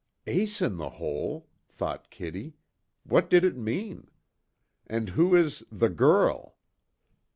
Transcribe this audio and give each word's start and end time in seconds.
"Ace 0.25 0.63
In 0.63 0.77
The 0.77 0.89
Hole!" 0.97 1.47
thought 1.69 2.09
Kitty, 2.09 2.55
"What 3.03 3.29
did 3.29 3.45
it 3.45 3.55
mean? 3.55 4.09
And 4.87 5.09
who 5.09 5.35
is 5.35 5.61
'The 5.71 5.89
girl?' 5.89 6.57